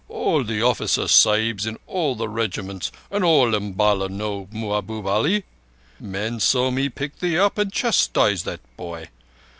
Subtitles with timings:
[0.09, 5.43] All the officer Sahibs in all the regiments, and all Umballa, know Mahbub Ali.
[5.99, 9.09] Men saw me pick thee up and chastise that boy.